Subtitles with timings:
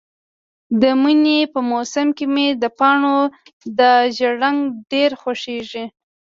[0.81, 3.17] د مني په موسم کې مې د پاڼو
[3.79, 4.59] دا ژېړ رنګ
[4.91, 5.85] ډېر خوښیږي.